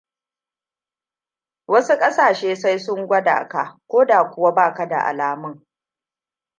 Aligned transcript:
wasu 1.67 1.95
kasashe 1.99 2.55
sai 2.55 2.77
sun 2.79 3.07
gwada 3.07 3.47
ka 3.47 3.77
koda 3.87 4.23
kuwa 4.29 4.51
baka 4.53 4.85
da 4.87 4.99
alamun. 5.05 5.65